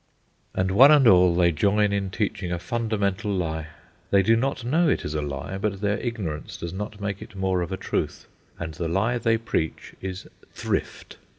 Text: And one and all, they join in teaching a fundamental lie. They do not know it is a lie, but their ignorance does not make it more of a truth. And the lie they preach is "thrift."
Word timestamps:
And 0.55 0.71
one 0.71 0.89
and 0.91 1.07
all, 1.07 1.35
they 1.35 1.51
join 1.51 1.93
in 1.93 2.09
teaching 2.09 2.51
a 2.51 2.57
fundamental 2.57 3.31
lie. 3.31 3.67
They 4.09 4.23
do 4.23 4.35
not 4.35 4.63
know 4.65 4.89
it 4.89 5.05
is 5.05 5.13
a 5.13 5.21
lie, 5.21 5.59
but 5.59 5.79
their 5.79 5.99
ignorance 5.99 6.57
does 6.57 6.73
not 6.73 6.99
make 6.99 7.21
it 7.21 7.35
more 7.35 7.61
of 7.61 7.71
a 7.71 7.77
truth. 7.77 8.27
And 8.57 8.73
the 8.73 8.87
lie 8.87 9.19
they 9.19 9.37
preach 9.37 9.93
is 10.01 10.27
"thrift." 10.53 11.17